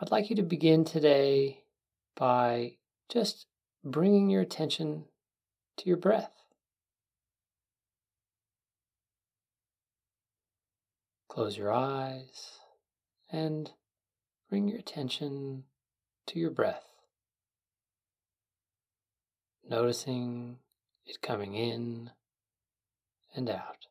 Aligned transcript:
I'd 0.00 0.12
like 0.12 0.30
you 0.30 0.36
to 0.36 0.44
begin 0.44 0.84
today 0.84 1.64
by 2.14 2.76
just 3.08 3.46
bringing 3.84 4.30
your 4.30 4.42
attention 4.42 5.06
to 5.78 5.88
your 5.88 5.96
breath. 5.96 6.30
Close 11.28 11.56
your 11.56 11.72
eyes 11.72 12.60
and 13.32 13.72
bring 14.48 14.68
your 14.68 14.78
attention 14.78 15.64
to 16.28 16.38
your 16.38 16.50
breath. 16.50 16.86
Noticing 19.68 20.58
it 21.06 21.20
coming 21.20 21.56
in 21.56 22.12
and 23.34 23.50
out. 23.50 23.87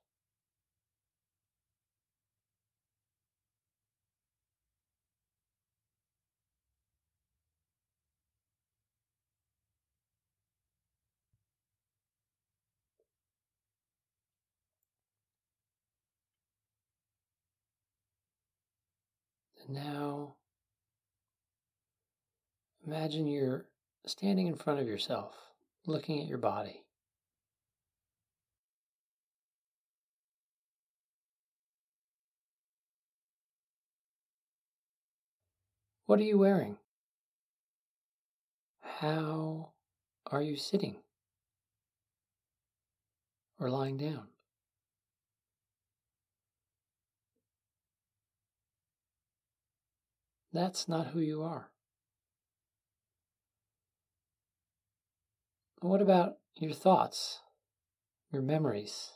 Now 19.67 20.35
imagine 22.85 23.27
you're 23.27 23.65
standing 24.05 24.47
in 24.47 24.55
front 24.55 24.79
of 24.79 24.87
yourself, 24.87 25.35
looking 25.85 26.21
at 26.21 26.27
your 26.27 26.37
body. 26.37 26.83
What 36.05 36.19
are 36.19 36.23
you 36.23 36.37
wearing? 36.37 36.77
How 38.81 39.73
are 40.31 40.41
you 40.41 40.55
sitting 40.55 40.95
or 43.59 43.69
lying 43.69 43.97
down? 43.97 44.27
That's 50.53 50.87
not 50.87 51.07
who 51.07 51.19
you 51.19 51.43
are. 51.43 51.69
What 55.81 56.01
about 56.01 56.37
your 56.55 56.73
thoughts, 56.73 57.41
your 58.31 58.41
memories, 58.41 59.11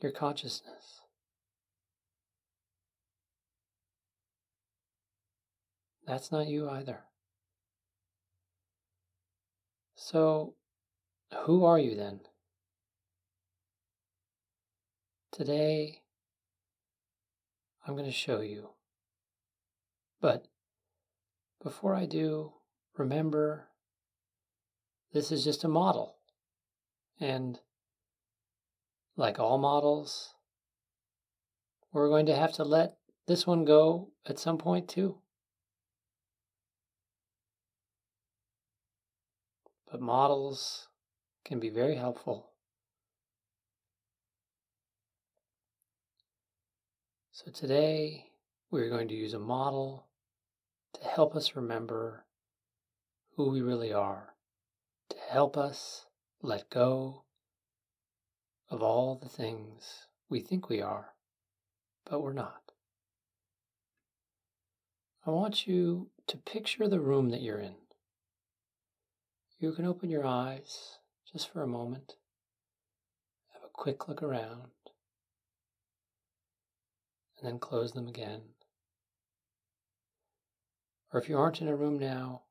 your 0.00 0.12
consciousness? 0.12 1.02
That's 6.06 6.32
not 6.32 6.46
you 6.48 6.70
either. 6.70 7.00
So, 9.94 10.54
who 11.44 11.66
are 11.66 11.78
you 11.78 11.94
then? 11.94 12.20
Today, 15.32 16.00
I'm 17.88 17.94
going 17.94 18.04
to 18.04 18.12
show 18.12 18.42
you. 18.42 18.68
But 20.20 20.46
before 21.64 21.94
I 21.94 22.04
do, 22.04 22.52
remember 22.98 23.68
this 25.14 25.32
is 25.32 25.42
just 25.42 25.64
a 25.64 25.68
model. 25.68 26.16
And 27.18 27.58
like 29.16 29.38
all 29.38 29.56
models, 29.56 30.34
we're 31.90 32.10
going 32.10 32.26
to 32.26 32.36
have 32.36 32.52
to 32.54 32.62
let 32.62 32.98
this 33.26 33.46
one 33.46 33.64
go 33.64 34.10
at 34.26 34.38
some 34.38 34.58
point 34.58 34.86
too. 34.86 35.16
But 39.90 40.02
models 40.02 40.88
can 41.42 41.58
be 41.58 41.70
very 41.70 41.96
helpful. 41.96 42.47
So 47.44 47.52
today 47.52 48.32
we're 48.68 48.90
going 48.90 49.06
to 49.06 49.14
use 49.14 49.32
a 49.32 49.38
model 49.38 50.08
to 50.94 51.04
help 51.04 51.36
us 51.36 51.54
remember 51.54 52.24
who 53.36 53.50
we 53.50 53.60
really 53.60 53.92
are, 53.92 54.34
to 55.10 55.16
help 55.30 55.56
us 55.56 56.06
let 56.42 56.68
go 56.68 57.22
of 58.68 58.82
all 58.82 59.14
the 59.14 59.28
things 59.28 60.08
we 60.28 60.40
think 60.40 60.68
we 60.68 60.82
are, 60.82 61.14
but 62.10 62.24
we're 62.24 62.32
not. 62.32 62.72
I 65.24 65.30
want 65.30 65.64
you 65.64 66.10
to 66.26 66.38
picture 66.38 66.88
the 66.88 66.98
room 66.98 67.28
that 67.28 67.42
you're 67.42 67.60
in. 67.60 67.76
You 69.60 69.70
can 69.70 69.86
open 69.86 70.10
your 70.10 70.26
eyes 70.26 70.98
just 71.32 71.52
for 71.52 71.62
a 71.62 71.68
moment, 71.68 72.16
have 73.52 73.62
a 73.62 73.72
quick 73.72 74.08
look 74.08 74.24
around, 74.24 74.72
and 77.38 77.48
then 77.48 77.58
close 77.58 77.92
them 77.92 78.08
again. 78.08 78.40
Or 81.12 81.20
if 81.20 81.28
you 81.28 81.38
aren't 81.38 81.60
in 81.60 81.68
a 81.68 81.76
room 81.76 81.98
now, 81.98 82.42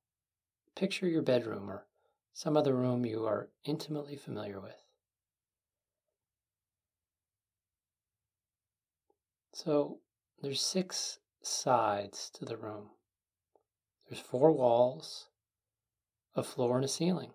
picture 0.76 1.08
your 1.08 1.22
bedroom 1.22 1.70
or 1.70 1.86
some 2.34 2.56
other 2.56 2.76
room 2.76 3.06
you 3.06 3.26
are 3.26 3.50
intimately 3.66 4.16
familiar 4.16 4.60
with. 4.60 4.84
So 9.54 10.00
there's 10.42 10.62
six 10.62 11.20
sides 11.42 12.30
to 12.36 12.46
the 12.46 12.58
room. 12.58 12.90
There's 14.08 14.22
four 14.22 14.52
walls 14.52 15.28
a 16.36 16.44
floor 16.44 16.76
and 16.76 16.86
a 16.86 16.88
ceiling. 16.88 17.32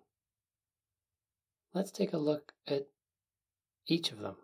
Let's 1.75 1.91
take 1.91 2.13
a 2.13 2.19
look 2.19 2.53
at 2.69 2.87
each 3.89 4.13
of 4.13 4.21
them. 4.21 4.37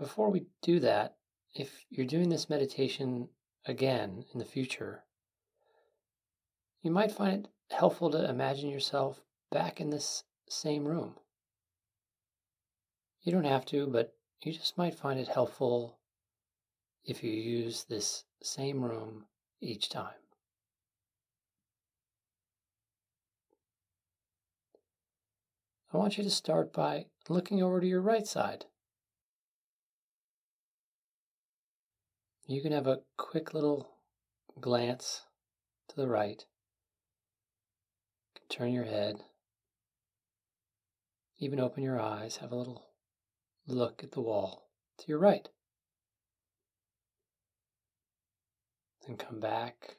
Before 0.00 0.30
we 0.30 0.46
do 0.62 0.80
that, 0.80 1.16
if 1.54 1.84
you're 1.90 2.06
doing 2.06 2.30
this 2.30 2.48
meditation 2.48 3.28
again 3.66 4.24
in 4.32 4.38
the 4.38 4.46
future, 4.46 5.04
you 6.80 6.90
might 6.90 7.12
find 7.12 7.44
it 7.44 7.50
helpful 7.70 8.10
to 8.12 8.26
imagine 8.26 8.70
yourself 8.70 9.20
back 9.50 9.78
in 9.78 9.90
this 9.90 10.24
same 10.48 10.88
room. 10.88 11.16
You 13.20 13.30
don't 13.30 13.44
have 13.44 13.66
to, 13.66 13.88
but 13.88 14.14
you 14.42 14.54
just 14.54 14.78
might 14.78 14.94
find 14.94 15.20
it 15.20 15.28
helpful 15.28 15.98
if 17.04 17.22
you 17.22 17.30
use 17.30 17.84
this 17.84 18.24
same 18.42 18.82
room 18.82 19.26
each 19.60 19.90
time. 19.90 20.14
I 25.92 25.98
want 25.98 26.16
you 26.16 26.24
to 26.24 26.30
start 26.30 26.72
by 26.72 27.08
looking 27.28 27.62
over 27.62 27.82
to 27.82 27.86
your 27.86 28.00
right 28.00 28.26
side. 28.26 28.64
You 32.50 32.60
can 32.62 32.72
have 32.72 32.88
a 32.88 33.02
quick 33.16 33.54
little 33.54 33.92
glance 34.60 35.22
to 35.86 35.94
the 35.94 36.08
right. 36.08 36.44
Turn 38.48 38.72
your 38.72 38.86
head. 38.86 39.22
Even 41.38 41.60
open 41.60 41.84
your 41.84 42.00
eyes. 42.00 42.38
Have 42.38 42.50
a 42.50 42.56
little 42.56 42.88
look 43.68 44.02
at 44.02 44.10
the 44.10 44.20
wall 44.20 44.68
to 44.98 45.04
your 45.06 45.20
right. 45.20 45.48
Then 49.06 49.16
come 49.16 49.38
back 49.38 49.98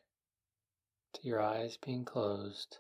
to 1.13 1.25
your 1.25 1.42
eyes 1.42 1.77
being 1.77 2.03
closed. 2.03 2.80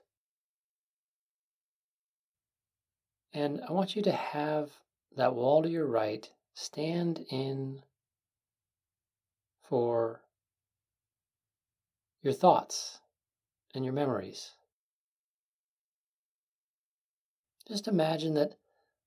And 3.33 3.61
I 3.69 3.71
want 3.71 3.95
you 3.95 4.01
to 4.01 4.11
have 4.11 4.71
that 5.15 5.33
wall 5.33 5.63
to 5.63 5.69
your 5.69 5.87
right 5.87 6.29
stand 6.53 7.25
in 7.29 7.83
for 9.71 10.19
your 12.21 12.33
thoughts 12.33 12.99
and 13.73 13.85
your 13.85 13.93
memories. 13.93 14.51
Just 17.69 17.87
imagine 17.87 18.33
that 18.33 18.57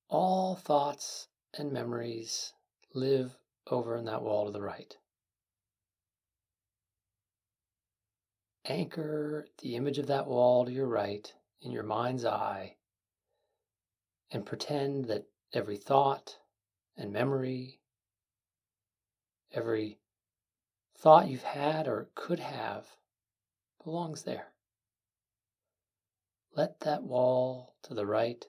all 0.08 0.54
thoughts 0.54 1.28
and 1.58 1.70
memories 1.70 2.54
live 2.94 3.36
over 3.70 3.94
in 3.94 4.06
that 4.06 4.22
wall 4.22 4.46
to 4.46 4.52
the 4.52 4.62
right. 4.62 4.96
Anchor 8.64 9.46
the 9.60 9.76
image 9.76 9.98
of 9.98 10.06
that 10.06 10.26
wall 10.26 10.64
to 10.64 10.72
your 10.72 10.88
right 10.88 11.30
in 11.60 11.72
your 11.72 11.82
mind's 11.82 12.24
eye 12.24 12.76
and 14.30 14.46
pretend 14.46 15.04
that 15.04 15.26
every 15.52 15.76
thought 15.76 16.38
and 16.96 17.12
memory, 17.12 17.80
every 19.52 19.98
thought 20.96 21.28
you've 21.28 21.42
had 21.42 21.86
or 21.86 22.08
could 22.14 22.40
have 22.40 22.96
belongs 23.82 24.22
there. 24.22 24.52
Let 26.56 26.80
that 26.80 27.02
wall 27.02 27.74
to 27.82 27.94
the 27.94 28.06
right 28.06 28.46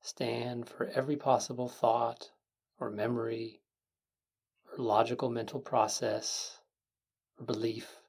stand 0.00 0.68
for 0.68 0.86
every 0.86 1.16
possible 1.16 1.68
thought 1.68 2.30
or 2.78 2.90
memory 2.90 3.60
or 4.70 4.82
logical 4.82 5.30
mental 5.30 5.60
process 5.60 6.60
or 7.38 7.44
belief. 7.44 8.00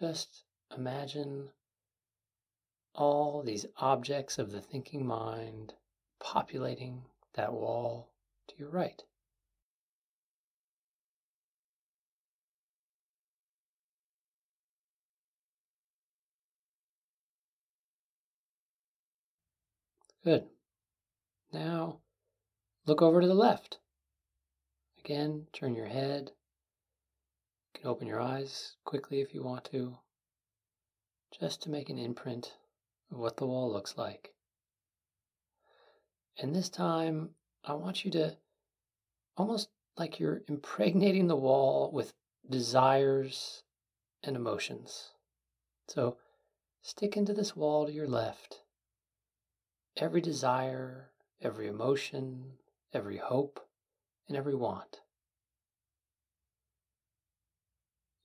Just 0.00 0.44
imagine 0.76 1.50
all 2.94 3.42
these 3.42 3.66
objects 3.78 4.38
of 4.38 4.52
the 4.52 4.60
thinking 4.60 5.06
mind 5.06 5.74
populating 6.20 7.02
that 7.34 7.52
wall 7.52 8.10
to 8.48 8.54
your 8.58 8.70
right. 8.70 9.02
Good. 20.26 20.48
Now 21.52 22.00
look 22.84 23.00
over 23.00 23.20
to 23.20 23.28
the 23.28 23.34
left. 23.34 23.78
Again, 24.98 25.46
turn 25.52 25.76
your 25.76 25.86
head. 25.86 26.32
You 27.74 27.80
can 27.80 27.90
open 27.90 28.08
your 28.08 28.20
eyes 28.20 28.74
quickly 28.84 29.20
if 29.20 29.32
you 29.32 29.44
want 29.44 29.66
to, 29.66 29.98
just 31.38 31.62
to 31.62 31.70
make 31.70 31.90
an 31.90 31.98
imprint 31.98 32.56
of 33.12 33.18
what 33.18 33.36
the 33.36 33.46
wall 33.46 33.72
looks 33.72 33.96
like. 33.96 34.34
And 36.38 36.54
this 36.54 36.68
time, 36.68 37.30
I 37.64 37.74
want 37.74 38.04
you 38.04 38.10
to 38.12 38.36
almost 39.36 39.68
like 39.96 40.20
you're 40.20 40.42
impregnating 40.48 41.26
the 41.26 41.36
wall 41.36 41.90
with 41.92 42.12
desires 42.48 43.62
and 44.22 44.36
emotions. 44.36 45.10
So 45.88 46.18
stick 46.82 47.16
into 47.16 47.32
this 47.32 47.56
wall 47.56 47.86
to 47.86 47.92
your 47.92 48.08
left. 48.08 48.60
Every 49.96 50.20
desire, 50.20 51.10
every 51.40 51.68
emotion, 51.68 52.58
every 52.92 53.16
hope, 53.16 53.60
and 54.28 54.36
every 54.36 54.54
want. 54.54 55.00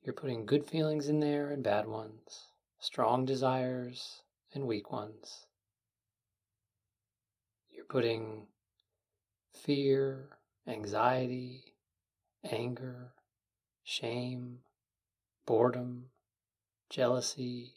You're 0.04 0.14
putting 0.14 0.46
good 0.46 0.66
feelings 0.66 1.08
in 1.08 1.20
there 1.20 1.50
and 1.52 1.64
bad 1.64 1.88
ones, 1.88 2.48
strong 2.80 3.24
desires 3.24 4.24
and 4.54 4.68
weak 4.68 4.92
ones. 4.92 5.46
Putting 7.92 8.48
fear, 9.52 10.38
anxiety, 10.66 11.76
anger, 12.42 13.12
shame, 13.84 14.60
boredom, 15.46 16.06
jealousy, 16.90 17.74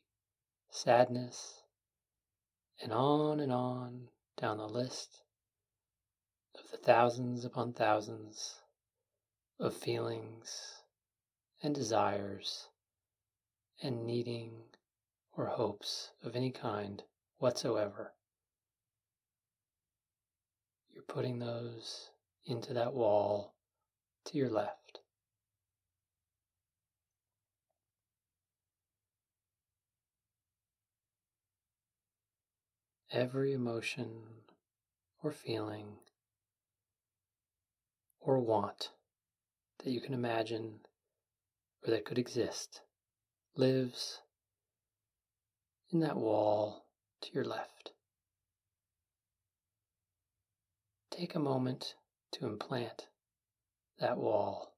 sadness, 0.71 1.65
and 2.81 2.93
on 2.93 3.41
and 3.41 3.51
on 3.51 4.07
down 4.37 4.59
the 4.59 4.69
list 4.69 5.25
of 6.55 6.71
the 6.71 6.77
thousands 6.77 7.45
upon 7.45 7.73
thousands 7.73 8.61
of 9.59 9.75
feelings 9.75 10.85
and 11.61 11.75
desires 11.75 12.69
and 13.83 14.07
needing 14.07 14.63
or 15.37 15.47
hopes 15.47 16.13
of 16.23 16.37
any 16.37 16.53
kind 16.53 17.03
whatsoever 17.39 18.15
you're 20.95 21.03
putting 21.03 21.41
those 21.41 22.11
into 22.47 22.73
that 22.75 22.95
wall 22.95 23.55
to 24.27 24.39
your 24.39 24.49
left. 24.49 25.01
Every 33.11 33.53
emotion 33.53 34.09
or 35.23 35.33
feeling 35.33 35.99
or 38.21 38.39
want 38.39 38.91
that 39.83 39.91
you 39.91 40.01
can 40.01 40.15
imagine 40.15 40.81
or 41.87 41.91
that 41.91 42.05
could 42.05 42.19
exist 42.19 42.81
lives 43.57 44.21
in 45.91 46.01
that 46.01 46.17
wall 46.17 46.87
to 47.21 47.29
your 47.33 47.45
left. 47.45 47.94
Take 51.17 51.35
a 51.37 51.39
moment 51.39 51.95
to 52.33 52.45
implant 52.45 53.07
that 54.01 54.19
wall 54.19 54.75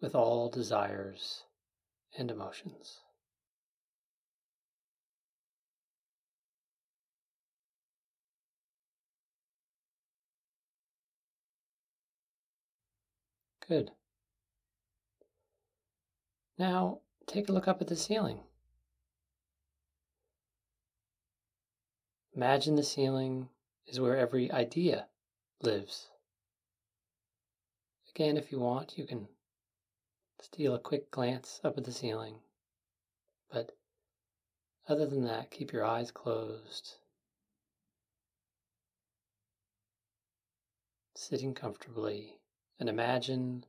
with 0.00 0.14
all 0.14 0.48
desires 0.48 1.42
and 2.16 2.30
emotions. 2.30 3.00
Good. 13.66 13.90
Now 16.56 17.00
take 17.26 17.48
a 17.48 17.52
look 17.52 17.66
up 17.66 17.80
at 17.80 17.88
the 17.88 17.96
ceiling. 17.96 18.38
Imagine 22.34 22.76
the 22.76 22.84
ceiling 22.84 23.48
is 23.88 23.98
where 23.98 24.16
every 24.16 24.50
idea 24.52 25.06
lives. 25.62 26.08
Again, 28.10 28.36
if 28.36 28.52
you 28.52 28.60
want, 28.60 28.98
you 28.98 29.06
can 29.06 29.28
steal 30.40 30.74
a 30.74 30.78
quick 30.78 31.10
glance 31.10 31.60
up 31.64 31.78
at 31.78 31.84
the 31.84 31.92
ceiling. 31.92 32.36
But 33.50 33.72
other 34.88 35.06
than 35.06 35.24
that, 35.24 35.50
keep 35.50 35.72
your 35.72 35.84
eyes 35.84 36.10
closed, 36.10 36.96
sitting 41.14 41.54
comfortably, 41.54 42.38
and 42.78 42.88
imagine 42.88 43.64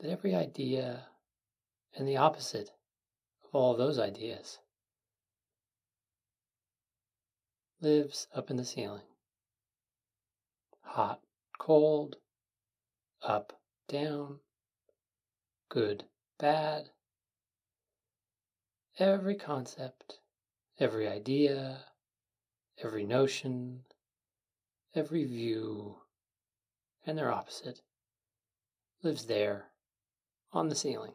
that 0.00 0.10
every 0.10 0.34
idea 0.34 1.06
and 1.94 2.06
the 2.06 2.16
opposite 2.16 2.70
of 3.44 3.54
all 3.54 3.74
those 3.74 3.98
ideas 3.98 4.58
lives 7.82 8.28
up 8.32 8.48
in 8.48 8.56
the 8.56 8.64
ceiling. 8.64 9.02
Hot, 10.82 11.20
cold, 11.58 12.16
up, 13.22 13.60
down, 13.88 14.38
good, 15.68 16.04
bad. 16.38 16.90
Every 18.98 19.34
concept, 19.34 20.20
every 20.78 21.08
idea, 21.08 21.78
every 22.82 23.04
notion, 23.04 23.80
every 24.94 25.24
view, 25.24 25.96
and 27.04 27.18
their 27.18 27.32
opposite 27.32 27.80
lives 29.02 29.26
there 29.26 29.66
on 30.52 30.68
the 30.68 30.76
ceiling. 30.76 31.14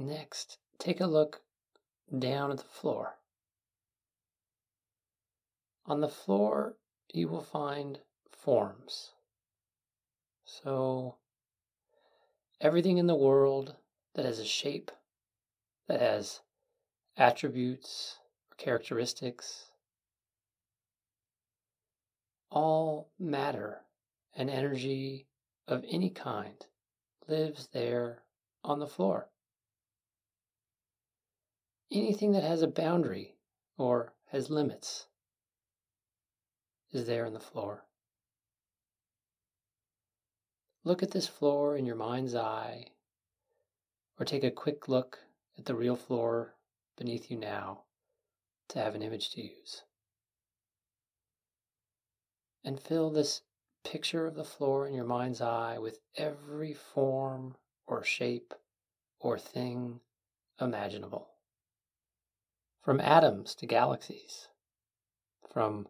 Next, 0.00 0.56
take 0.78 0.98
a 0.98 1.06
look 1.06 1.42
down 2.18 2.50
at 2.50 2.56
the 2.56 2.64
floor. 2.64 3.18
On 5.84 6.00
the 6.00 6.08
floor, 6.08 6.78
you 7.12 7.28
will 7.28 7.42
find 7.42 8.00
forms. 8.30 9.12
So, 10.46 11.16
everything 12.62 12.96
in 12.96 13.08
the 13.08 13.14
world 13.14 13.76
that 14.14 14.24
has 14.24 14.38
a 14.38 14.44
shape, 14.46 14.90
that 15.86 16.00
has 16.00 16.40
attributes 17.18 18.20
characteristics, 18.56 19.66
all 22.50 23.10
matter 23.18 23.82
and 24.34 24.48
energy 24.48 25.26
of 25.68 25.84
any 25.90 26.08
kind 26.08 26.64
lives 27.28 27.68
there 27.74 28.22
on 28.64 28.78
the 28.78 28.86
floor 28.86 29.28
anything 31.90 32.32
that 32.32 32.44
has 32.44 32.62
a 32.62 32.68
boundary 32.68 33.36
or 33.76 34.12
has 34.26 34.50
limits 34.50 35.06
is 36.92 37.06
there 37.06 37.26
on 37.26 37.32
the 37.32 37.40
floor. 37.40 37.84
look 40.84 41.02
at 41.02 41.10
this 41.10 41.26
floor 41.26 41.76
in 41.76 41.84
your 41.84 41.96
mind's 41.96 42.34
eye, 42.34 42.86
or 44.18 44.24
take 44.24 44.44
a 44.44 44.50
quick 44.50 44.88
look 44.88 45.18
at 45.58 45.64
the 45.64 45.74
real 45.74 45.96
floor 45.96 46.54
beneath 46.96 47.30
you 47.30 47.36
now 47.36 47.82
to 48.68 48.78
have 48.78 48.94
an 48.94 49.02
image 49.02 49.30
to 49.30 49.42
use. 49.42 49.82
And 52.64 52.80
fill 52.80 53.10
this 53.10 53.42
picture 53.84 54.26
of 54.26 54.34
the 54.34 54.44
floor 54.44 54.86
in 54.86 54.94
your 54.94 55.04
mind's 55.04 55.40
eye 55.40 55.78
with 55.78 55.98
every 56.16 56.74
form 56.74 57.56
or 57.86 58.04
shape 58.04 58.54
or 59.18 59.38
thing 59.38 60.00
imaginable. 60.60 61.29
From 62.82 62.98
atoms 63.00 63.54
to 63.56 63.66
galaxies, 63.66 64.48
from 65.52 65.86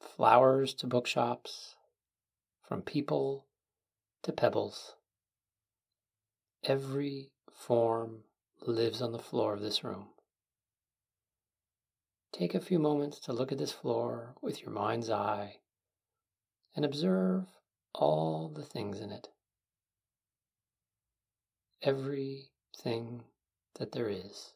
flowers 0.00 0.74
to 0.74 0.86
bookshops, 0.88 1.76
from 2.60 2.82
people 2.82 3.46
to 4.22 4.32
pebbles. 4.32 4.96
Every 6.64 7.30
form 7.52 8.24
lives 8.66 9.00
on 9.00 9.12
the 9.12 9.18
floor 9.18 9.54
of 9.54 9.60
this 9.60 9.84
room. 9.84 10.08
Take 12.32 12.54
a 12.54 12.60
few 12.60 12.78
moments 12.78 13.20
to 13.20 13.32
look 13.32 13.52
at 13.52 13.58
this 13.58 13.72
floor 13.72 14.34
with 14.42 14.60
your 14.60 14.70
mind's 14.70 15.10
eye 15.10 15.58
and 16.74 16.84
observe 16.84 17.46
all 17.94 18.48
the 18.48 18.64
things 18.64 19.00
in 19.00 19.10
it. 19.12 19.28
Everything 21.82 23.22
that 23.74 23.92
there 23.92 24.08
is. 24.08 24.54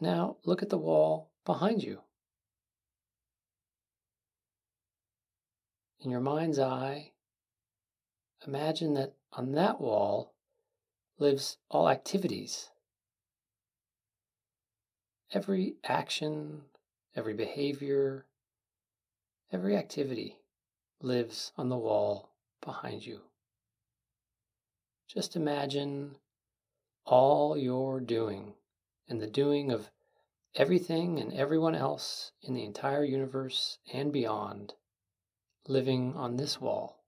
Now 0.00 0.36
look 0.44 0.62
at 0.62 0.70
the 0.70 0.78
wall 0.78 1.30
behind 1.44 1.82
you. 1.82 2.00
In 6.00 6.10
your 6.10 6.20
mind's 6.20 6.58
eye, 6.58 7.12
imagine 8.46 8.94
that 8.94 9.14
on 9.32 9.52
that 9.52 9.80
wall 9.80 10.34
lives 11.18 11.56
all 11.70 11.88
activities. 11.88 12.70
Every 15.32 15.76
action, 15.84 16.62
every 17.16 17.34
behavior, 17.34 18.26
every 19.50 19.76
activity 19.76 20.40
lives 21.00 21.52
on 21.56 21.68
the 21.68 21.78
wall 21.78 22.30
behind 22.60 23.06
you. 23.06 23.20
Just 25.08 25.36
imagine 25.36 26.16
all 27.06 27.56
you're 27.56 28.00
doing 28.00 28.54
and 29.08 29.20
the 29.20 29.26
doing 29.26 29.70
of 29.70 29.90
everything 30.54 31.18
and 31.18 31.32
everyone 31.32 31.74
else 31.74 32.32
in 32.42 32.54
the 32.54 32.64
entire 32.64 33.04
universe 33.04 33.78
and 33.92 34.12
beyond 34.12 34.74
living 35.66 36.14
on 36.14 36.36
this 36.36 36.60
wall. 36.60 37.04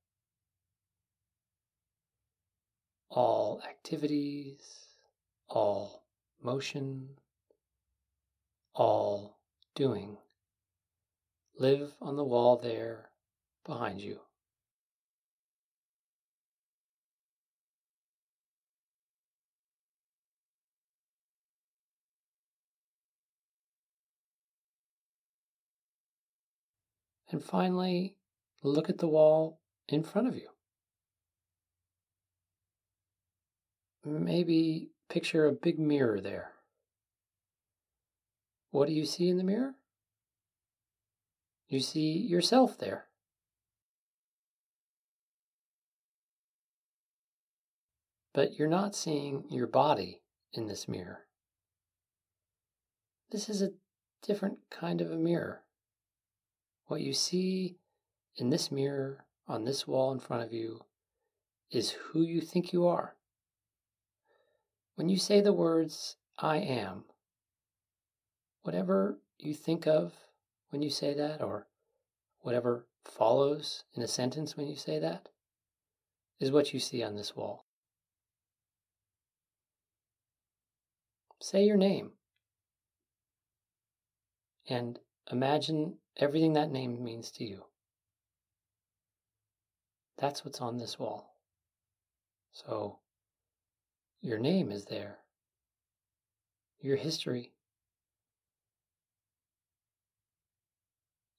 All 3.09 3.63
activities, 3.69 4.61
all 5.49 6.05
motion, 6.43 7.19
all 8.75 9.39
doing 9.75 10.19
live 11.59 11.93
on 12.01 12.17
the 12.17 12.25
wall 12.25 12.57
there 12.57 13.11
behind 13.65 14.01
you. 14.01 14.21
And 27.31 27.43
finally, 27.43 28.17
look 28.63 28.89
at 28.89 28.99
the 28.99 29.09
wall 29.09 29.61
in 29.89 30.03
front 30.03 30.29
of 30.29 30.37
you. 30.37 30.49
Maybe 34.05 34.91
picture 35.09 35.47
a 35.47 35.53
big 35.53 35.79
mirror 35.79 36.21
there. 36.21 36.53
What 38.71 38.87
do 38.87 38.95
you 38.95 39.05
see 39.05 39.29
in 39.29 39.39
the 39.39 39.45
mirror? 39.45 39.75
You 41.69 41.81
see 41.81 42.13
yourself 42.13 42.79
there. 42.79 43.07
But 48.33 48.59
you're 48.59 48.69
not 48.69 48.95
seeing 48.95 49.45
your 49.51 49.67
body 49.67 50.21
in 50.53 50.67
this 50.67 50.87
mirror. 50.87 51.27
This 53.31 53.49
is 53.49 53.63
a 53.63 53.73
different 54.23 54.59
kind 54.71 55.01
of 55.01 55.11
a 55.11 55.17
mirror. 55.17 55.63
What 56.87 57.01
you 57.01 57.13
see 57.13 57.77
in 58.37 58.51
this 58.51 58.71
mirror 58.71 59.25
on 59.49 59.65
this 59.65 59.87
wall 59.87 60.13
in 60.13 60.21
front 60.21 60.45
of 60.45 60.53
you 60.53 60.85
is 61.71 61.91
who 61.91 62.23
you 62.23 62.41
think 62.41 62.73
you 62.73 62.87
are. 62.87 63.17
When 64.95 65.09
you 65.09 65.19
say 65.19 65.41
the 65.41 65.53
words, 65.53 66.17
I 66.39 66.59
am, 66.59 67.05
whatever 68.63 69.19
you 69.39 69.53
think 69.53 69.87
of 69.87 70.13
when 70.71 70.83
you 70.83 70.91
say 70.91 71.15
that, 71.15 71.43
or 71.43 71.67
whatever 72.41 72.87
follows 73.05 73.85
in 73.95 74.03
a 74.03 74.09
sentence 74.09 74.57
when 74.57 74.67
you 74.67 74.77
say 74.77 74.99
that, 74.99 75.29
is 76.39 76.51
what 76.51 76.73
you 76.73 76.81
see 76.81 77.03
on 77.03 77.17
this 77.17 77.35
wall. 77.35 77.67
Say 81.41 81.65
your 81.65 81.77
name 81.77 82.13
and 84.69 84.99
imagine 85.31 85.99
everything 86.17 86.53
that 86.55 86.71
name 86.71 87.03
means 87.03 87.31
to 87.33 87.45
you. 87.45 87.65
That's 90.19 90.45
what's 90.45 90.61
on 90.61 90.79
this 90.79 90.99
wall. 90.99 91.35
So, 92.53 93.01
your 94.23 94.39
name 94.39 94.71
is 94.71 94.87
there, 94.87 95.19
your 96.81 96.97
history, 96.97 97.53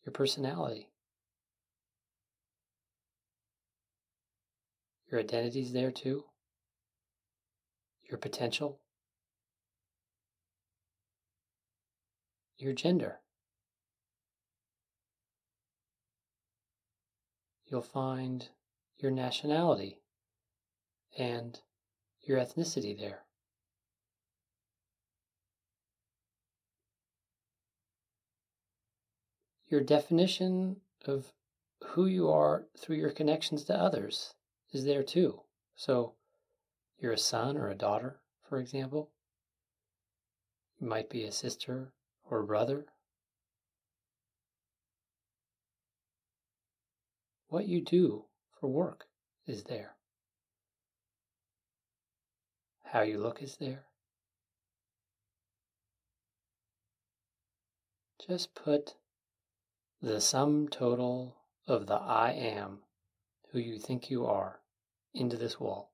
your 0.06 0.14
personality, 0.14 0.90
your 5.10 5.20
identity's 5.20 5.74
there 5.74 5.92
too, 5.92 6.24
your 8.10 8.20
potential, 8.20 8.80
your 12.60 12.74
gender. 12.74 13.20
You'll 17.70 17.82
find 17.82 18.50
your 18.98 19.12
nationality 19.12 20.00
and 21.18 21.60
your 22.22 22.40
ethnicity 22.40 22.98
there. 22.98 23.24
Your 29.70 29.82
definition 29.82 30.78
of 31.06 31.34
who 31.84 32.06
you 32.06 32.30
are 32.30 32.66
through 32.78 32.96
your 32.96 33.12
connections 33.12 33.66
to 33.66 33.76
others 33.76 34.34
is 34.72 34.86
there 34.86 35.04
too. 35.04 35.42
So, 35.76 36.14
you're 37.00 37.14
a 37.14 37.18
son 37.18 37.58
or 37.58 37.70
a 37.70 37.76
daughter, 37.76 38.22
for 38.48 38.60
example. 38.60 39.12
You 40.80 40.88
might 40.88 41.10
be 41.10 41.24
a 41.24 41.32
sister 41.32 41.92
or 42.30 42.40
a 42.40 42.46
brother 42.46 42.86
What 47.50 47.68
you 47.68 47.82
do 47.82 48.26
for 48.60 48.68
work 48.68 49.08
is 49.46 49.64
there. 49.64 49.96
How 52.84 53.02
you 53.02 53.20
look 53.20 53.42
is 53.42 53.58
there. 53.58 53.86
Just 58.26 58.54
put 58.56 58.96
the 60.02 60.20
sum 60.20 60.68
total 60.68 61.38
of 61.68 61.88
the 61.88 61.96
I 61.96 62.32
am, 62.32 62.80
who 63.52 63.60
you 63.60 63.80
think 63.80 64.10
you 64.10 64.26
are, 64.26 64.60
into 65.14 65.38
this 65.38 65.60
wall. 65.60 65.92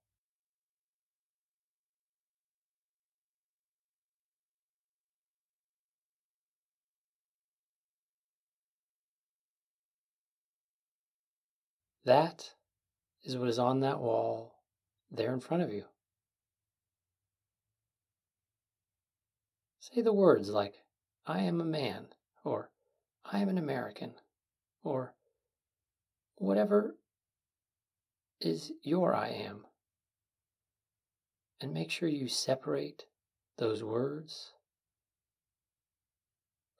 That 12.05 12.51
is 13.23 13.37
what 13.37 13.47
is 13.47 13.59
on 13.59 13.79
that 13.79 13.99
wall 13.99 14.55
there 15.09 15.33
in 15.33 15.39
front 15.39 15.63
of 15.63 15.71
you. 15.71 15.85
Say 19.79 20.01
the 20.01 20.13
words 20.13 20.49
like, 20.49 20.75
I 21.25 21.39
am 21.41 21.61
a 21.61 21.65
man, 21.65 22.07
or 22.43 22.69
I 23.23 23.39
am 23.39 23.47
an 23.47 23.57
American, 23.57 24.13
or 24.83 25.13
whatever 26.35 26.97
is 28.41 28.73
your 28.81 29.15
I 29.15 29.29
am. 29.29 29.65
And 31.61 31.73
make 31.73 31.89
sure 31.89 32.09
you 32.09 32.27
separate 32.27 33.05
those 33.57 33.81
words 33.83 34.51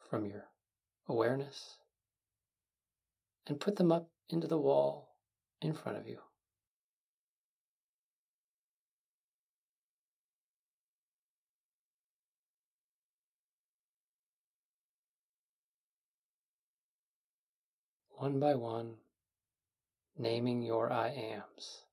from 0.10 0.26
your 0.26 0.50
awareness 1.08 1.78
and 3.48 3.60
put 3.60 3.78
them 3.78 3.92
up 3.92 4.10
into 4.30 4.48
the 4.48 4.58
wall 4.58 5.13
in 5.64 5.74
front 5.74 5.98
of 5.98 6.08
you. 6.08 6.20
One 18.10 18.40
by 18.40 18.56
one, 18.56 18.94
naming 20.18 20.62
your 20.62 20.92
I 20.92 21.10
ams, 21.10 21.84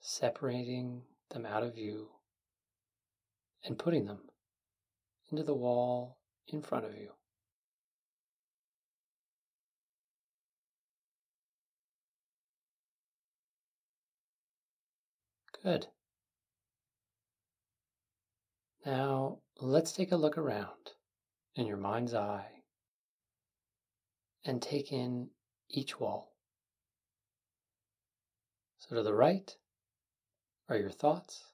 separating 0.00 1.02
them 1.30 1.46
out 1.46 1.62
of 1.62 1.78
you, 1.78 2.08
and 3.64 3.78
putting 3.78 4.04
them 4.04 4.18
into 5.30 5.42
the 5.42 5.54
wall 5.54 6.18
in 6.48 6.60
front 6.60 6.84
of 6.84 6.94
you. 6.94 7.12
Good. 15.62 15.88
Now 18.86 19.40
let's 19.60 19.92
take 19.92 20.10
a 20.10 20.16
look 20.16 20.38
around 20.38 20.92
in 21.54 21.66
your 21.66 21.76
mind's 21.76 22.14
eye 22.14 22.46
and 24.42 24.62
take 24.62 24.90
in 24.90 25.28
each 25.68 26.00
wall. 26.00 26.32
So 28.78 28.96
to 28.96 29.02
the 29.02 29.12
right 29.12 29.54
are 30.70 30.78
your 30.78 30.90
thoughts. 30.90 31.44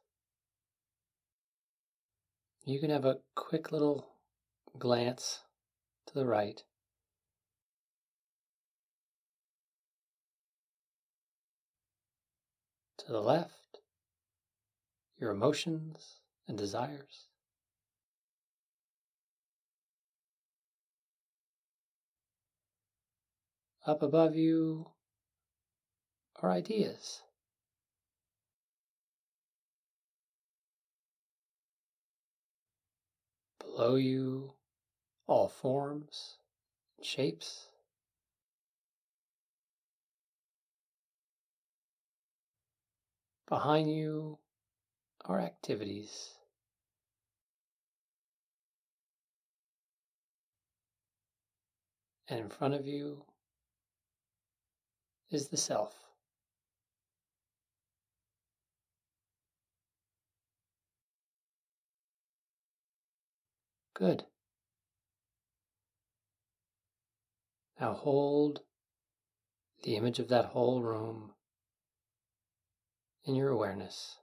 You 2.65 2.79
can 2.79 2.91
have 2.91 3.05
a 3.05 3.19
quick 3.35 3.73
little 3.73 4.07
glance 4.79 5.41
to 6.07 6.15
the 6.15 6.27
right. 6.27 6.63
To 12.99 13.13
the 13.13 13.21
left, 13.21 13.66
your 15.19 15.31
emotions 15.31 16.21
and 16.47 16.59
desires. 16.59 17.29
Up 23.87 24.03
above 24.03 24.35
you 24.35 24.89
are 26.43 26.51
ideas. 26.51 27.23
Below 33.61 33.95
you, 33.95 34.53
all 35.27 35.49
forms 35.49 36.37
and 36.97 37.07
shapes. 37.07 37.69
Behind 43.49 43.89
you 43.89 44.39
are 45.29 45.41
activities. 45.41 46.31
And 52.29 52.41
in 52.41 52.49
front 52.49 52.75
of 52.75 52.87
you 52.87 53.25
is 55.31 55.49
the 55.49 55.57
self. 55.57 55.95
Good. 63.95 64.25
Now 67.81 67.93
hold 67.93 68.61
the 69.83 69.97
image 69.97 70.19
of 70.19 70.29
that 70.29 70.47
whole 70.47 70.83
room 70.83 71.33
in 73.25 73.35
your 73.35 73.51
awareness. 73.51 74.19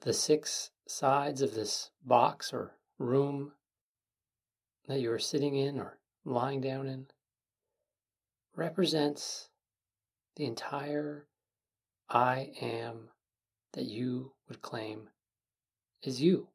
The 0.00 0.12
six 0.14 0.70
sides 0.86 1.42
of 1.42 1.54
this 1.54 1.90
box 2.02 2.52
or 2.52 2.76
room 2.98 3.52
that 4.88 5.00
you 5.00 5.12
are 5.12 5.18
sitting 5.18 5.56
in 5.56 5.78
or 5.78 5.98
lying 6.24 6.60
down 6.60 6.86
in 6.86 7.06
represents 8.56 9.50
the 10.36 10.46
entire 10.46 11.26
I 12.08 12.50
am 12.60 13.10
that 13.72 13.84
you 13.84 14.32
would 14.48 14.62
claim 14.62 15.10
is 16.02 16.20
you 16.20 16.48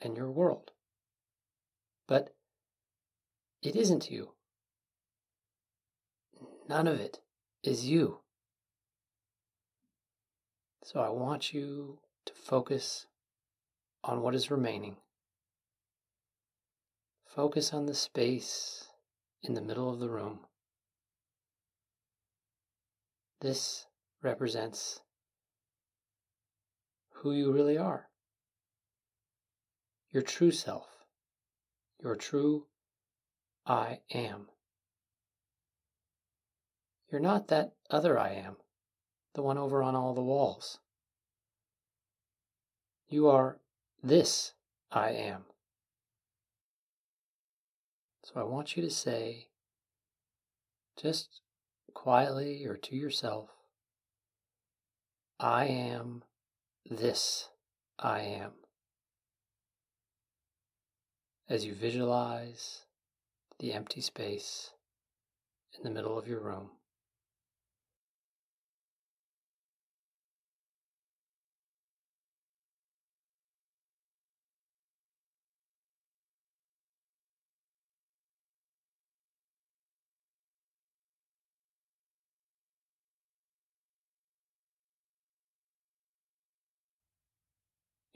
and 0.00 0.16
your 0.16 0.30
world. 0.30 0.70
But 2.06 2.34
it 3.62 3.74
isn't 3.74 4.10
you. 4.10 4.30
None 6.68 6.86
of 6.86 7.00
it 7.00 7.20
is 7.62 7.84
you. 7.84 8.20
So 10.84 11.00
I 11.00 11.08
want 11.08 11.52
you 11.52 11.98
to 12.26 12.32
focus 12.34 13.06
on 14.04 14.20
what 14.20 14.34
is 14.34 14.50
remaining. 14.50 14.96
Focus 17.24 17.72
on 17.72 17.86
the 17.86 17.94
space 17.94 18.88
in 19.42 19.54
the 19.54 19.62
middle 19.62 19.90
of 19.92 20.00
the 20.00 20.08
room. 20.08 20.40
This 23.40 23.86
represents 24.22 25.00
who 27.12 27.32
you 27.32 27.52
really 27.52 27.76
are. 27.76 28.08
Your 30.10 30.22
true 30.22 30.50
self. 30.50 30.86
Your 32.02 32.16
true 32.16 32.66
I 33.66 34.00
am. 34.12 34.48
You're 37.10 37.20
not 37.20 37.48
that 37.48 37.72
other 37.90 38.18
I 38.18 38.30
am, 38.30 38.56
the 39.34 39.42
one 39.42 39.58
over 39.58 39.82
on 39.82 39.94
all 39.94 40.14
the 40.14 40.22
walls. 40.22 40.78
You 43.08 43.28
are 43.28 43.58
this 44.02 44.52
I 44.90 45.10
am. 45.10 45.44
So 48.24 48.40
I 48.40 48.42
want 48.42 48.76
you 48.76 48.82
to 48.82 48.90
say, 48.90 49.46
just 51.00 51.40
quietly 51.94 52.66
or 52.66 52.76
to 52.76 52.96
yourself, 52.96 53.50
I 55.38 55.66
am 55.66 56.24
this 56.90 57.48
I 57.98 58.20
am. 58.20 58.52
As 61.48 61.64
you 61.64 61.74
visualize 61.74 62.86
the 63.60 63.72
empty 63.72 64.00
space 64.00 64.72
in 65.76 65.84
the 65.84 65.90
middle 65.90 66.18
of 66.18 66.26
your 66.26 66.40
room. 66.40 66.70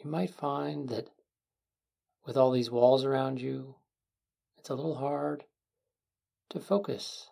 You 0.03 0.11
might 0.11 0.31
find 0.31 0.89
that 0.89 1.09
with 2.27 2.37
all 2.37 2.51
these 2.51 2.71
walls 2.71 3.05
around 3.05 3.41
you, 3.41 3.75
it's 4.59 4.71
a 4.71 4.75
little 4.75 4.97
hard 4.97 5.45
to 6.51 6.61
focus 6.61 7.29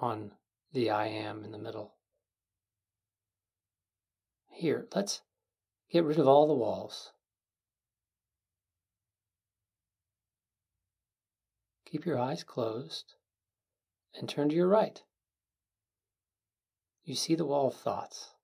on 0.00 0.32
the 0.72 0.90
I 0.90 1.06
am 1.06 1.44
in 1.44 1.52
the 1.52 1.58
middle. 1.58 1.94
Here, 4.50 4.86
let's 4.94 5.22
get 5.90 6.04
rid 6.04 6.18
of 6.18 6.28
all 6.28 6.46
the 6.46 6.54
walls. 6.54 7.12
Keep 11.84 12.06
your 12.06 12.18
eyes 12.18 12.42
closed 12.42 13.14
and 14.14 14.28
turn 14.28 14.48
to 14.48 14.54
your 14.54 14.68
right. 14.68 15.02
You 17.04 17.14
see 17.14 17.34
the 17.34 17.44
wall 17.44 17.68
of 17.68 17.74
thoughts. 17.74 18.34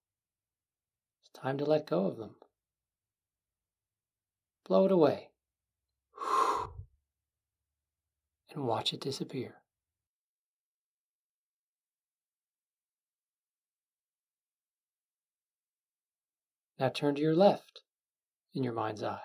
It's 1.22 1.40
time 1.40 1.56
to 1.58 1.64
let 1.64 1.86
go 1.86 2.06
of 2.06 2.16
them. 2.16 2.37
Blow 4.68 4.84
it 4.84 4.92
away. 4.92 5.30
And 8.54 8.64
watch 8.64 8.92
it 8.92 9.00
disappear. 9.00 9.54
Now 16.78 16.90
turn 16.90 17.14
to 17.14 17.20
your 17.20 17.34
left 17.34 17.80
in 18.54 18.62
your 18.62 18.74
mind's 18.74 19.02
eye. 19.02 19.20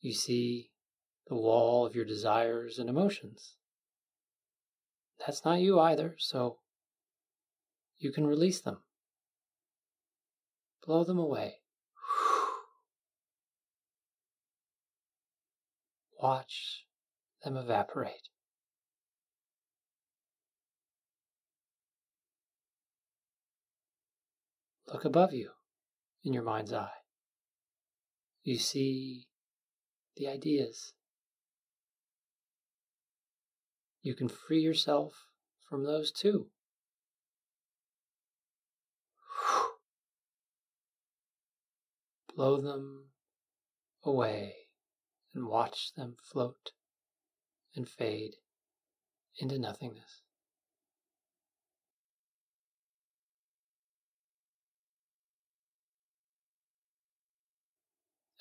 You 0.00 0.14
see 0.14 0.70
the 1.28 1.36
wall 1.36 1.86
of 1.86 1.94
your 1.94 2.04
desires 2.04 2.78
and 2.78 2.88
emotions. 2.88 3.56
That's 5.24 5.44
not 5.44 5.60
you 5.60 5.78
either, 5.78 6.16
so 6.18 6.58
you 7.98 8.10
can 8.10 8.26
release 8.26 8.60
them. 8.60 8.78
Blow 10.84 11.04
them 11.04 11.18
away. 11.18 11.61
Watch 16.22 16.84
them 17.42 17.56
evaporate. 17.56 18.28
Look 24.86 25.04
above 25.04 25.32
you 25.32 25.50
in 26.22 26.32
your 26.32 26.44
mind's 26.44 26.72
eye. 26.72 26.88
You 28.44 28.58
see 28.58 29.26
the 30.16 30.28
ideas. 30.28 30.92
You 34.02 34.14
can 34.14 34.28
free 34.28 34.60
yourself 34.60 35.26
from 35.68 35.84
those 35.84 36.12
too. 36.12 36.46
Blow 42.34 42.60
them 42.60 43.06
away 44.04 44.61
and 45.34 45.46
watch 45.46 45.92
them 45.94 46.16
float 46.22 46.72
and 47.74 47.88
fade 47.88 48.36
into 49.38 49.58
nothingness. 49.58 50.22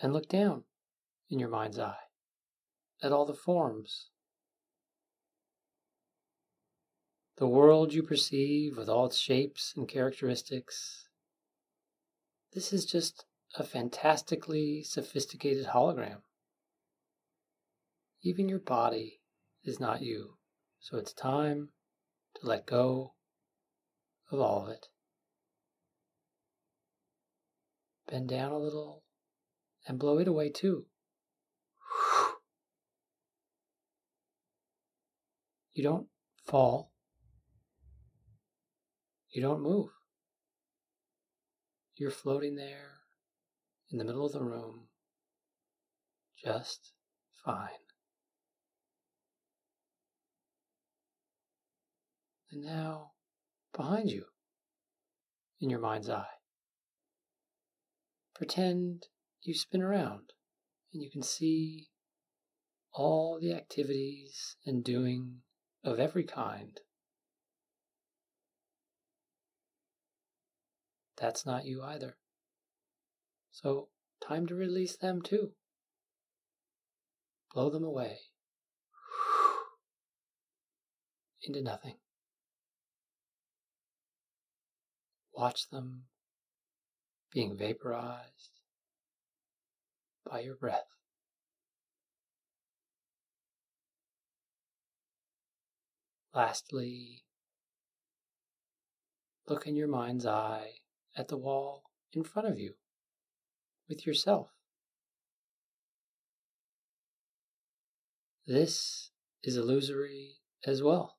And 0.01 0.13
look 0.13 0.27
down 0.27 0.63
in 1.29 1.39
your 1.39 1.49
mind's 1.49 1.77
eye 1.77 1.95
at 3.03 3.11
all 3.11 3.25
the 3.25 3.33
forms. 3.33 4.09
The 7.37 7.47
world 7.47 7.93
you 7.93 8.03
perceive 8.03 8.77
with 8.77 8.89
all 8.89 9.05
its 9.05 9.17
shapes 9.17 9.73
and 9.75 9.87
characteristics. 9.87 11.07
This 12.53 12.73
is 12.73 12.85
just 12.85 13.25
a 13.55 13.63
fantastically 13.63 14.83
sophisticated 14.83 15.67
hologram. 15.67 16.21
Even 18.23 18.47
your 18.47 18.59
body 18.59 19.21
is 19.63 19.79
not 19.79 20.01
you, 20.01 20.37
so 20.79 20.97
it's 20.97 21.13
time 21.13 21.69
to 22.35 22.45
let 22.45 22.67
go 22.67 23.13
of 24.31 24.39
all 24.39 24.63
of 24.63 24.69
it. 24.69 24.87
Bend 28.07 28.29
down 28.29 28.51
a 28.51 28.57
little 28.59 29.03
and 29.87 29.97
blow 29.97 30.19
it 30.19 30.27
away 30.27 30.49
too. 30.49 30.85
You 35.73 35.83
don't 35.83 36.07
fall. 36.45 36.91
You 39.29 39.41
don't 39.41 39.61
move. 39.61 39.89
You're 41.95 42.11
floating 42.11 42.55
there 42.55 42.99
in 43.89 43.97
the 43.97 44.03
middle 44.03 44.25
of 44.25 44.33
the 44.33 44.43
room 44.43 44.89
just 46.43 46.91
fine. 47.45 47.69
And 52.51 52.63
now, 52.63 53.11
behind 53.73 54.11
you, 54.11 54.25
in 55.61 55.69
your 55.69 55.79
mind's 55.79 56.09
eye, 56.09 56.25
pretend 58.35 59.07
you 59.41 59.53
spin 59.53 59.81
around 59.81 60.33
and 60.93 61.01
you 61.01 61.09
can 61.09 61.23
see 61.23 61.87
all 62.93 63.39
the 63.39 63.53
activities 63.53 64.57
and 64.65 64.83
doing 64.83 65.37
of 65.83 65.99
every 65.99 66.25
kind. 66.25 66.79
That's 71.17 71.45
not 71.45 71.65
you 71.65 71.83
either. 71.83 72.17
So, 73.51 73.89
time 74.19 74.47
to 74.47 74.55
release 74.55 74.97
them 74.97 75.21
too. 75.21 75.51
Blow 77.53 77.69
them 77.69 77.83
away 77.83 78.17
into 81.43 81.61
nothing. 81.61 81.95
Watch 85.33 85.69
them 85.69 86.03
being 87.33 87.57
vaporized 87.57 88.59
by 90.29 90.41
your 90.41 90.55
breath. 90.55 90.87
Lastly, 96.33 97.23
look 99.47 99.67
in 99.67 99.75
your 99.75 99.87
mind's 99.87 100.25
eye 100.25 100.75
at 101.17 101.27
the 101.27 101.37
wall 101.37 101.83
in 102.13 102.23
front 102.23 102.47
of 102.47 102.57
you 102.57 102.73
with 103.89 104.05
yourself. 104.05 104.47
This 108.47 109.11
is 109.43 109.57
illusory 109.57 110.37
as 110.65 110.81
well. 110.81 111.17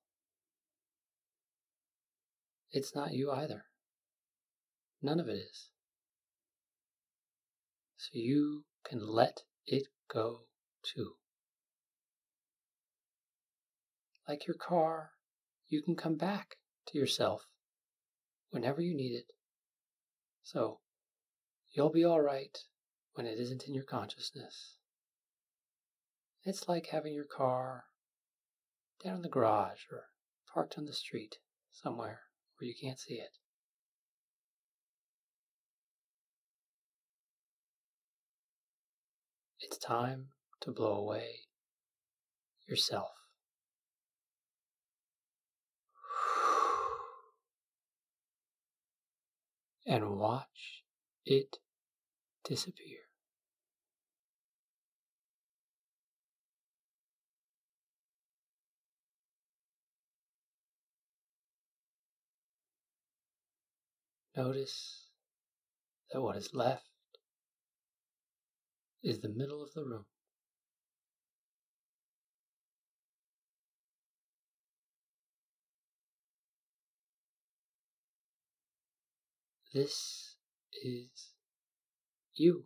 It's 2.70 2.94
not 2.94 3.12
you 3.12 3.30
either. 3.30 3.64
None 5.02 5.18
of 5.18 5.28
it 5.28 5.36
is. 5.36 5.68
So 7.96 8.10
you 8.14 8.64
can 8.84 9.04
let 9.04 9.42
it 9.66 9.88
go 10.08 10.42
too. 10.82 11.14
Like 14.28 14.46
your 14.46 14.56
car, 14.56 15.10
you 15.68 15.82
can 15.82 15.96
come 15.96 16.16
back 16.16 16.56
to 16.88 16.98
yourself 16.98 17.42
whenever 18.50 18.80
you 18.80 18.94
need 18.94 19.14
it. 19.14 19.32
So 20.44 20.78
you'll 21.72 21.90
be 21.92 22.04
all 22.04 22.20
right 22.20 22.56
when 23.14 23.26
it 23.26 23.38
isn't 23.38 23.64
in 23.64 23.74
your 23.74 23.84
consciousness. 23.84 24.76
It's 26.44 26.68
like 26.68 26.86
having 26.86 27.14
your 27.14 27.24
car 27.24 27.84
down 29.04 29.16
in 29.16 29.22
the 29.22 29.28
garage 29.28 29.82
or 29.90 30.06
parked 30.52 30.78
on 30.78 30.84
the 30.84 30.92
street 30.92 31.36
somewhere 31.72 32.20
where 32.58 32.68
you 32.68 32.74
can't 32.80 32.98
see 32.98 33.14
it. 33.14 33.30
It's 39.72 39.82
time 39.82 40.26
to 40.60 40.70
blow 40.70 40.96
away 40.96 41.48
yourself. 42.68 43.08
And 49.86 50.18
watch 50.18 50.84
it 51.24 51.56
disappear. 52.44 52.98
Notice 64.36 65.06
that 66.12 66.20
what 66.20 66.36
is 66.36 66.52
left 66.52 66.91
is 69.02 69.20
the 69.20 69.28
middle 69.28 69.62
of 69.62 69.72
the 69.74 69.84
room. 69.84 70.04
This 79.74 80.36
is 80.84 81.08
you. 82.34 82.64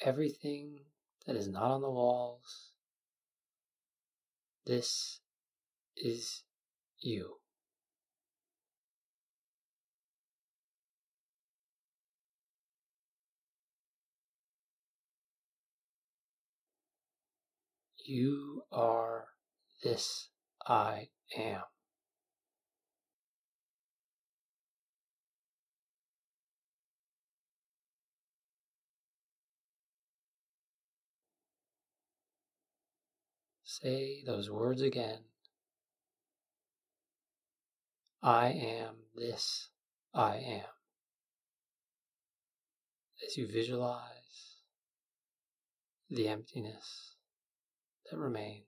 Everything 0.00 0.80
that 1.26 1.36
is 1.36 1.48
not 1.48 1.70
on 1.70 1.82
the 1.82 1.90
walls, 1.90 2.72
this 4.66 5.20
is 6.02 6.42
you. 7.00 7.36
You 18.04 18.62
are 18.72 19.28
this 19.82 20.28
I 20.66 21.08
am. 21.36 21.62
Say 33.64 34.22
those 34.26 34.50
words 34.50 34.80
again. 34.80 35.18
I 38.28 38.48
am 38.48 38.94
this 39.16 39.70
I 40.12 40.36
am. 40.36 40.66
As 43.26 43.38
you 43.38 43.46
visualize 43.50 44.60
the 46.10 46.28
emptiness 46.28 47.14
that 48.10 48.18
remains. 48.18 48.66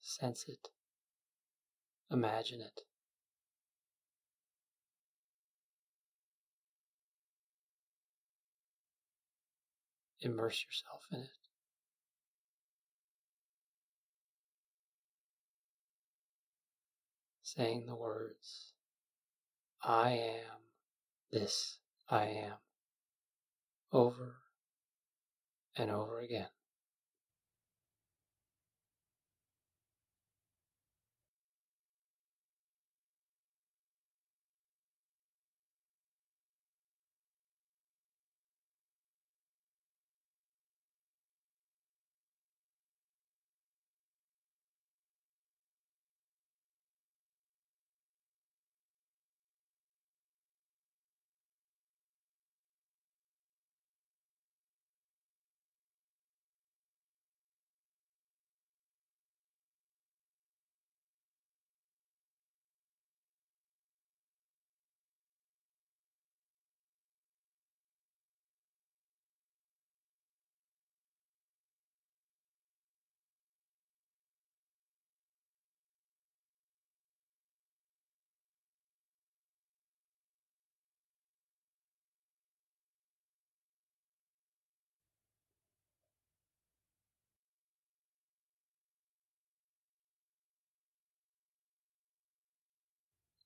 Sense 0.00 0.44
it. 0.46 0.68
Imagine 2.12 2.60
it. 2.60 2.82
Immerse 10.22 10.64
yourself 10.64 11.02
in 11.12 11.20
it. 11.20 11.28
Saying 17.42 17.86
the 17.86 17.96
words, 17.96 18.74
I 19.82 20.10
am 20.10 20.60
this 21.32 21.78
I 22.10 22.26
am, 22.26 22.54
over 23.92 24.36
and 25.76 25.90
over 25.90 26.20
again. 26.20 26.48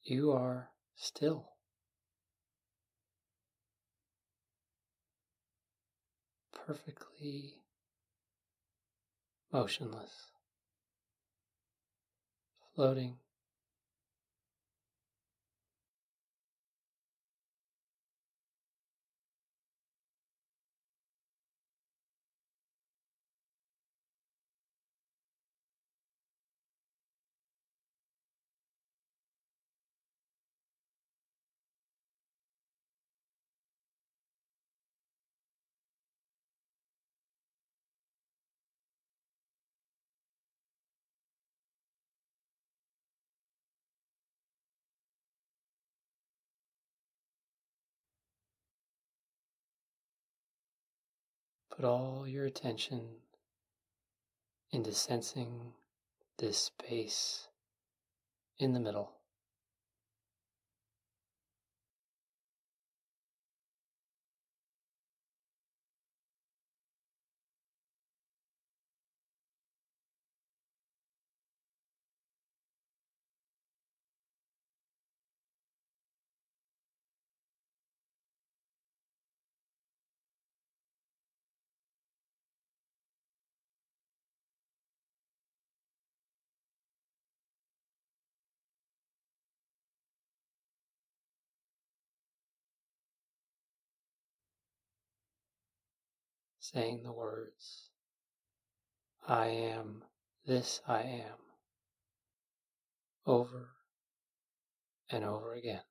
You 0.04 0.32
are 0.32 0.68
still. 0.96 1.48
Perfectly 6.66 7.62
motionless, 9.52 10.30
floating 12.74 13.16
Put 51.74 51.84
all 51.84 52.24
your 52.28 52.46
attention 52.46 53.00
into 54.70 54.92
sensing 54.92 55.72
this 56.38 56.56
space 56.56 57.48
in 58.58 58.74
the 58.74 58.78
middle. 58.78 59.10
Saying 96.72 97.02
the 97.02 97.12
words, 97.12 97.90
I 99.28 99.48
am 99.48 100.02
this 100.46 100.80
I 100.88 101.02
am, 101.02 101.38
over 103.26 103.68
and 105.10 105.24
over 105.24 105.52
again. 105.52 105.82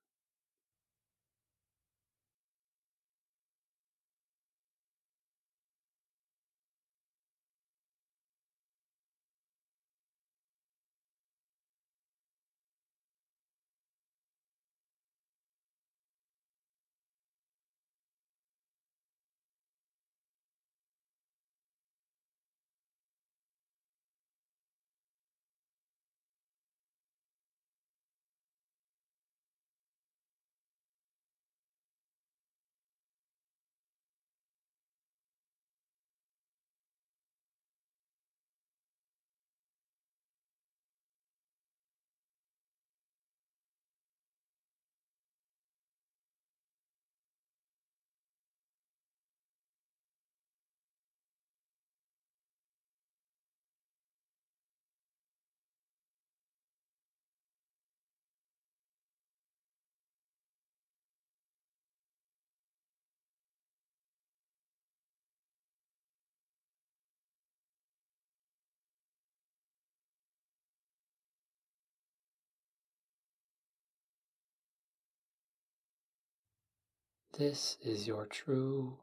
This 77.38 77.78
is 77.82 78.06
your 78.06 78.28
true 78.28 79.00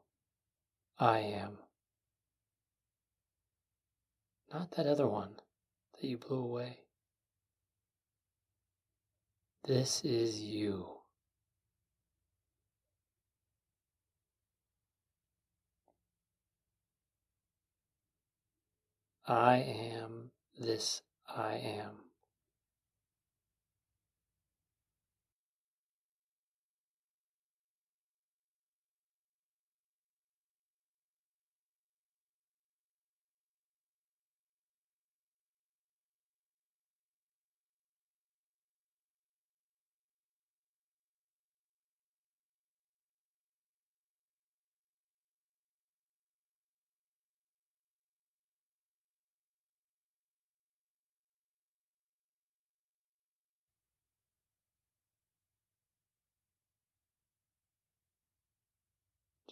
I 0.97 1.19
am. 1.19 1.57
Not 4.53 4.71
that 4.71 4.85
other 4.87 5.05
one 5.05 5.35
that 5.93 6.07
you 6.07 6.17
blew 6.17 6.39
away. 6.39 6.79
This 9.65 10.05
is 10.05 10.39
you. 10.39 10.87
I 19.27 19.57
am 19.57 20.31
this 20.57 21.01
I 21.27 21.55
am. 21.55 22.10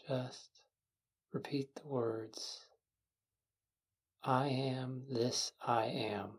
Just 0.09 0.49
repeat 1.33 1.75
the 1.75 1.87
words. 1.87 2.61
I 4.23 4.47
am 4.47 5.03
this 5.07 5.51
I 5.61 5.85
am. 5.85 6.29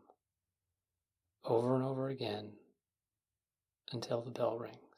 Over 1.45 1.77
and 1.77 1.85
over 1.85 2.09
again 2.09 2.55
until 3.93 4.23
the 4.23 4.33
bell 4.33 4.59
rings. 4.59 4.90